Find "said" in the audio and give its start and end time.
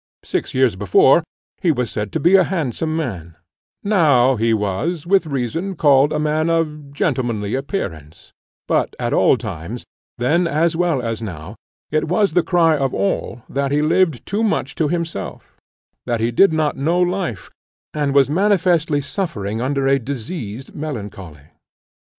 1.91-2.11